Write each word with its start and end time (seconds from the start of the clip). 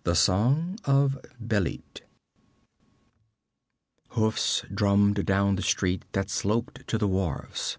_THE 0.04 0.14
SONG 0.14 0.78
OF 0.84 1.18
BÊLIT 1.42 2.02
Hoofs 4.10 4.66
drummed 4.70 5.24
down 5.24 5.56
the 5.56 5.62
street 5.62 6.04
that 6.12 6.28
sloped 6.28 6.86
to 6.88 6.98
the 6.98 7.08
wharfs. 7.08 7.78